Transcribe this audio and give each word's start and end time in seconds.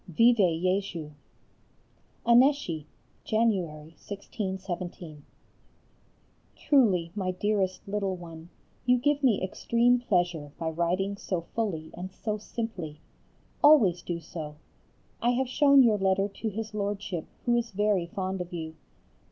_Vive 0.15 0.37
[+] 0.37 0.37
Jésus! 0.63 1.11
ANNECY. 2.25 2.87
January, 3.23 3.93
1617. 3.99 5.23
Truly, 6.55 7.11
my 7.13 7.29
dearest 7.29 7.87
little 7.87 8.15
one, 8.15 8.49
you 8.87 8.97
give 8.97 9.21
me 9.21 9.43
extreme 9.43 9.99
pleasure 9.99 10.51
by 10.57 10.69
writing 10.71 11.17
so 11.17 11.41
fully 11.53 11.91
and 11.93 12.11
so 12.11 12.39
simply. 12.39 12.99
Always 13.63 14.01
do 14.01 14.19
so. 14.19 14.55
I 15.21 15.33
have 15.33 15.47
shown 15.47 15.83
your 15.83 15.99
letter 15.99 16.27
to 16.27 16.49
his 16.49 16.73
Lordship, 16.73 17.27
who 17.45 17.53
is 17.55 17.69
very 17.69 18.07
fond 18.07 18.41
of 18.41 18.51
you. 18.51 18.73